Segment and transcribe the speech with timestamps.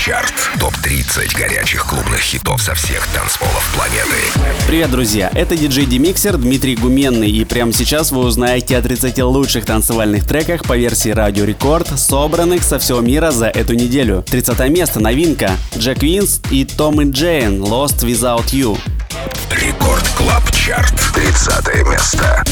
[0.00, 0.32] Чарт.
[0.58, 4.56] Топ-30 горячих клубных хитов со всех танцполов планеты.
[4.66, 5.30] Привет, друзья!
[5.34, 7.30] Это диджей Демиксер Дмитрий Гуменный.
[7.30, 12.62] И прямо сейчас вы узнаете о 30 лучших танцевальных треках по версии Радио Рекорд, собранных
[12.62, 14.24] со всего мира за эту неделю.
[14.26, 15.50] 30 место, новинка.
[15.76, 18.78] Jack Wins и Tom & Jame Lost Without You.
[19.50, 20.94] Record Club Chart.
[21.14, 22.42] 30 место.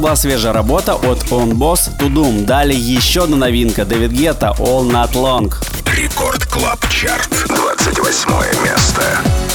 [0.00, 2.44] Была свежая работа от On Boss to Doom.
[2.44, 5.54] Далее еще одна новинка Дэвид Гетта All Not Long.
[5.94, 7.28] Рекорд Клаб Чарт.
[7.48, 9.49] 28 место.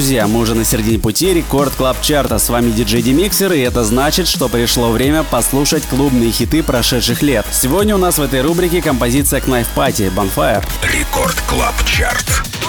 [0.00, 2.38] Друзья, мы уже на середине пути Record Club Chart а.
[2.38, 7.44] С вами диджей Демиксер, и это значит, что пришло время послушать клубные хиты прошедших лет.
[7.52, 10.64] Сегодня у нас в этой рубрике композиция Knife Party Bonfire.
[10.90, 12.59] Record Club Chart.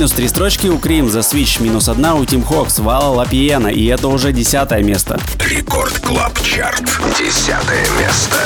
[0.00, 3.84] Минус три строчки у Cream, The Switch, минус одна у Team Hawks, Вала Лапиена, и
[3.84, 5.20] это уже десятое место.
[5.40, 6.84] Рекорд Клаб Чарт,
[7.18, 8.36] десятое место.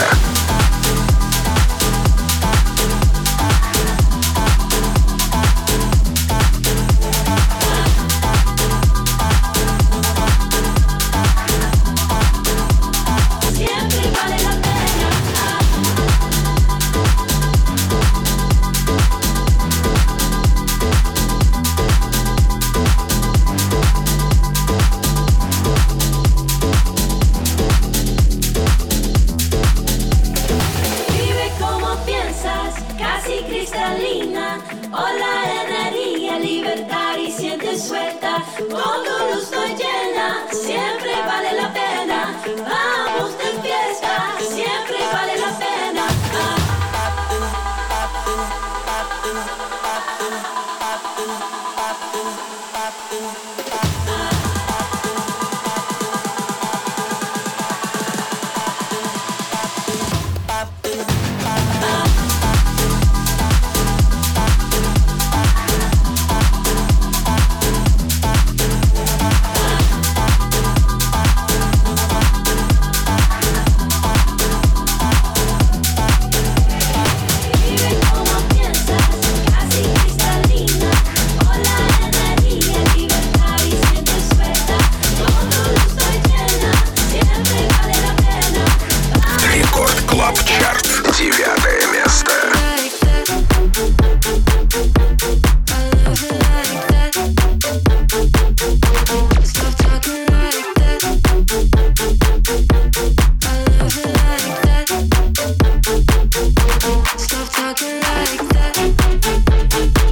[107.25, 110.04] Stop talking like that.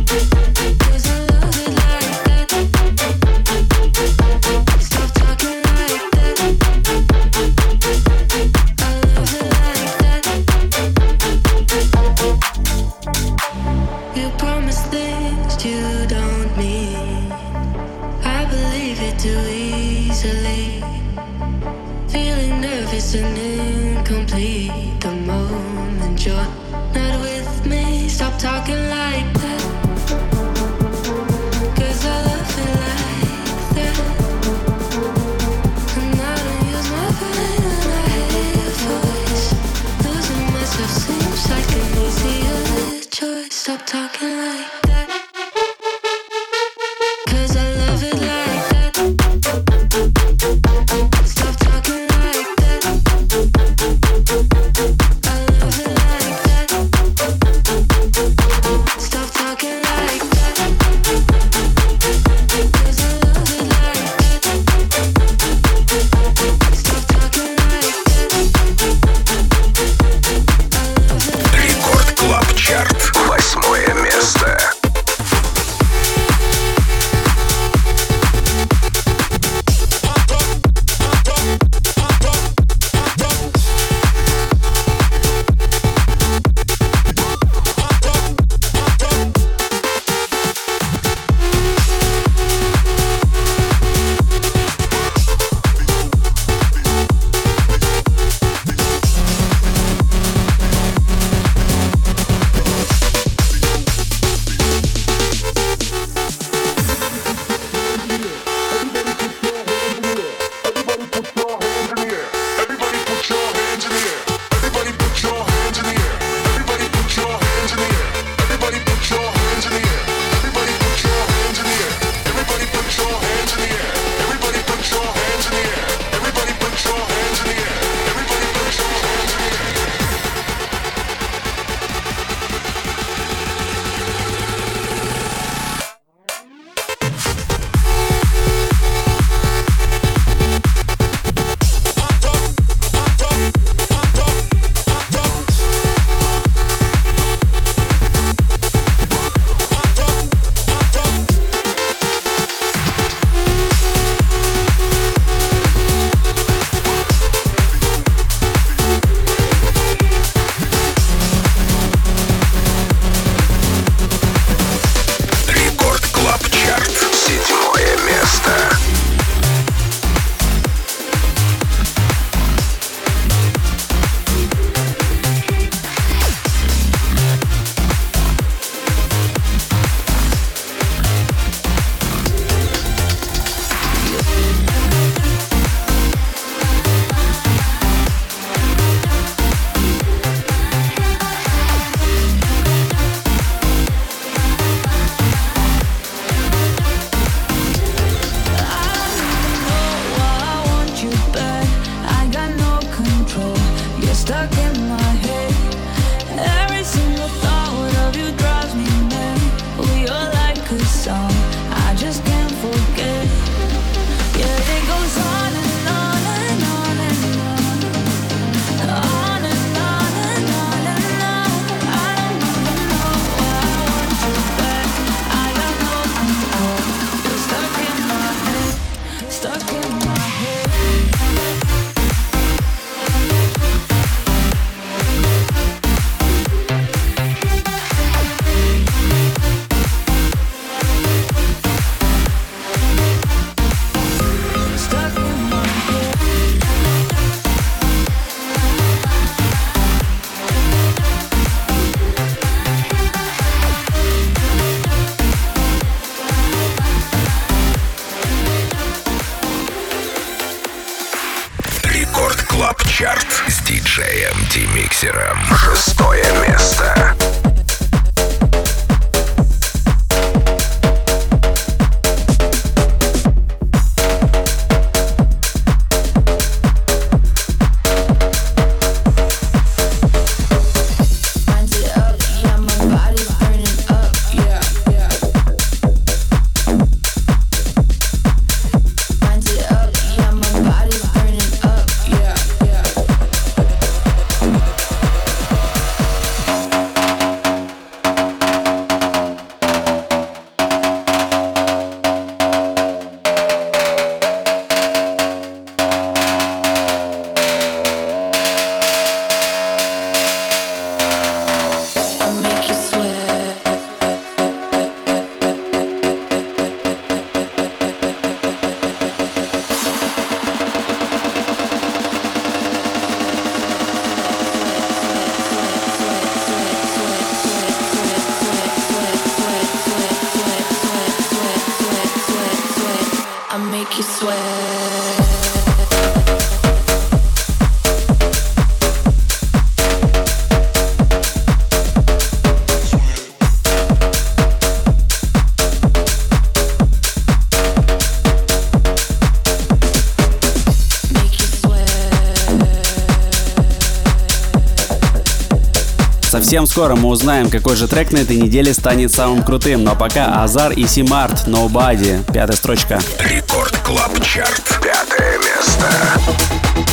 [356.53, 359.85] Совсем скоро мы узнаем, какой же трек на этой неделе станет самым крутым.
[359.85, 362.23] Но пока Азар и Симарт Nobody.
[362.31, 363.01] Пятая строчка.
[363.21, 364.63] Record Club Chart.
[364.83, 366.92] Пятое место.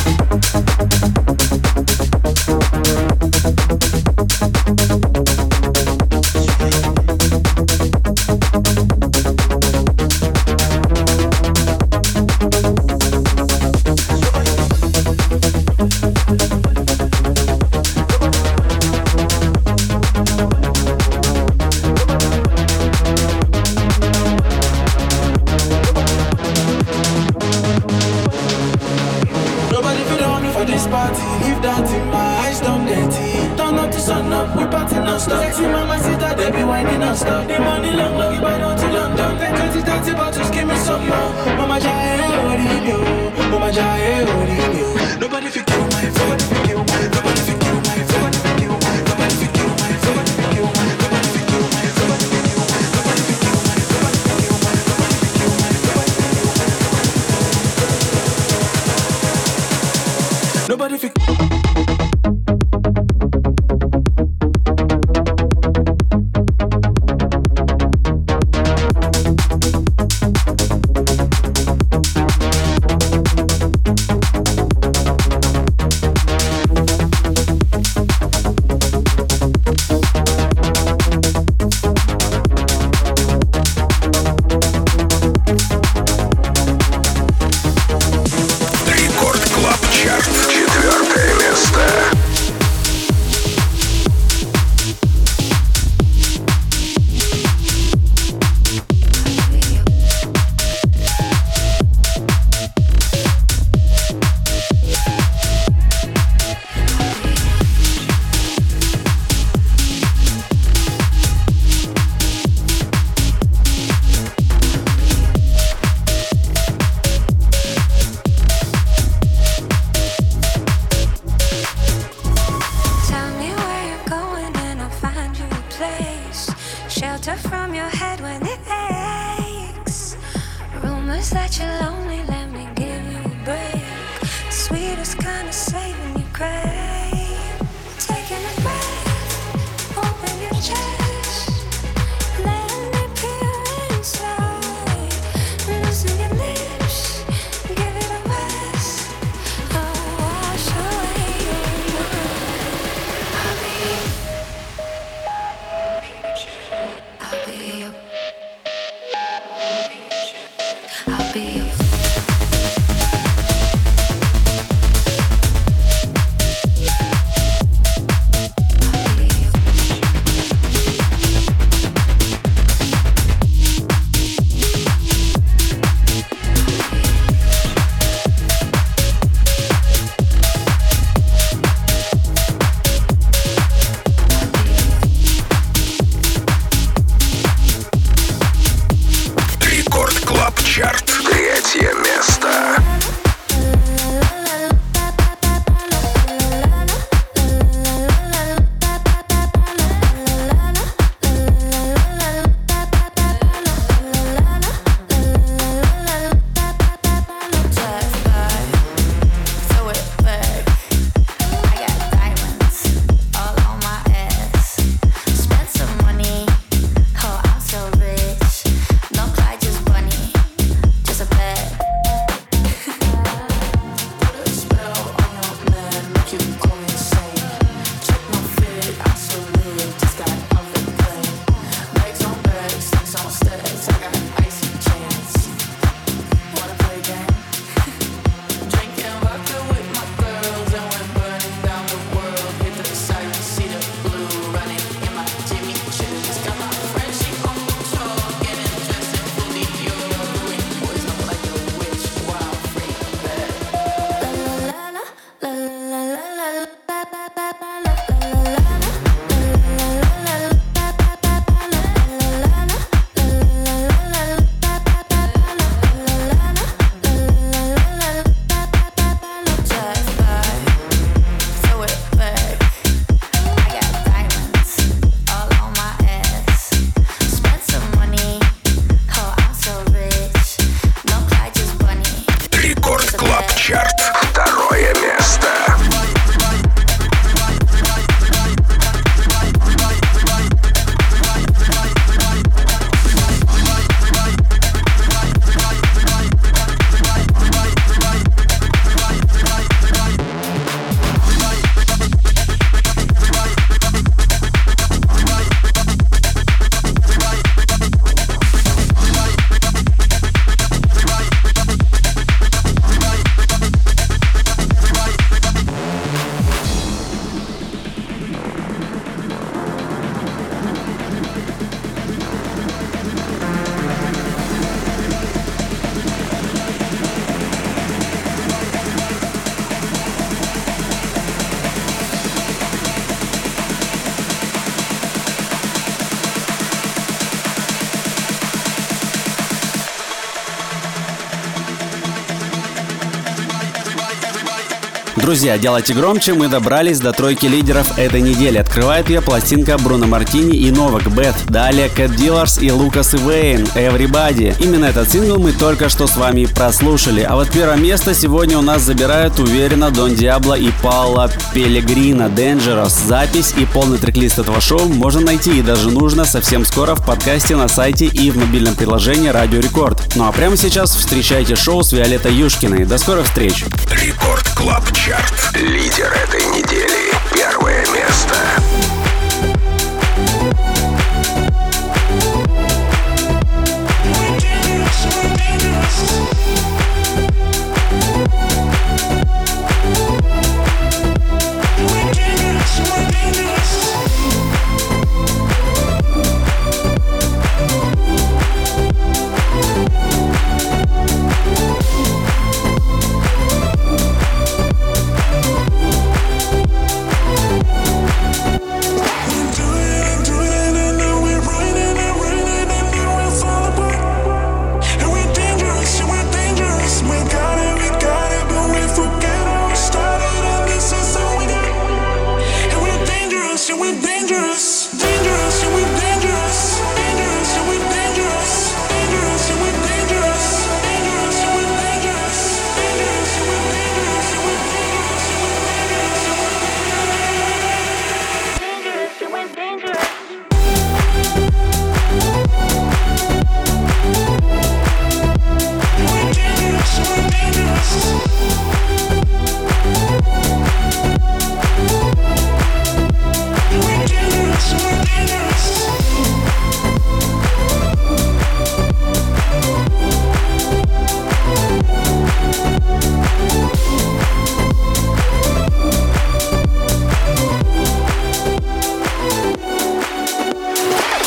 [345.30, 348.57] Друзья, делайте громче, мы добрались до тройки лидеров этой недели.
[348.57, 351.36] Открывает ее пластинка Бруно Мартини и Новак Бет.
[351.45, 354.55] Далее Кэт Диларс и Лукас и Вейн, Everybody.
[354.59, 357.21] Именно этот сингл мы только что с вами прослушали.
[357.21, 363.07] А вот первое место сегодня у нас забирают уверенно Дон Диабло и Паула Пелегрина Dangerous.
[363.07, 367.55] Запись и полный трек-лист этого шоу можно найти и даже нужно совсем скоро в подкасте
[367.55, 370.15] на сайте и в мобильном приложении Радио Рекорд.
[370.15, 372.86] Ну а прямо сейчас встречайте шоу с Виолеттой Юшкиной.
[372.86, 373.65] До скорых встреч!
[374.02, 375.52] Рекорд Клаб Чарт.
[375.56, 376.89] Лидер этой недели.